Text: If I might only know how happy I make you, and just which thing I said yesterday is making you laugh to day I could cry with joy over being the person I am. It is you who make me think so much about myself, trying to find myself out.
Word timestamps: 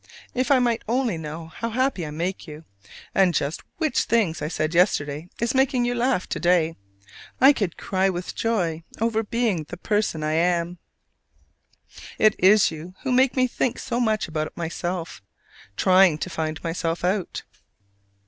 If 0.33 0.49
I 0.49 0.57
might 0.57 0.81
only 0.87 1.15
know 1.15 1.45
how 1.49 1.69
happy 1.69 2.07
I 2.07 2.09
make 2.09 2.47
you, 2.47 2.63
and 3.13 3.35
just 3.35 3.61
which 3.77 4.05
thing 4.05 4.35
I 4.41 4.47
said 4.47 4.73
yesterday 4.73 5.29
is 5.39 5.53
making 5.53 5.85
you 5.85 5.93
laugh 5.93 6.25
to 6.29 6.39
day 6.39 6.75
I 7.39 7.53
could 7.53 7.77
cry 7.77 8.09
with 8.09 8.33
joy 8.33 8.81
over 8.99 9.21
being 9.21 9.65
the 9.69 9.77
person 9.77 10.23
I 10.23 10.33
am. 10.33 10.79
It 12.17 12.33
is 12.39 12.71
you 12.71 12.95
who 13.03 13.11
make 13.11 13.35
me 13.35 13.45
think 13.45 13.77
so 13.77 13.99
much 13.99 14.27
about 14.27 14.57
myself, 14.57 15.21
trying 15.77 16.17
to 16.17 16.31
find 16.31 16.63
myself 16.63 17.03
out. 17.05 17.43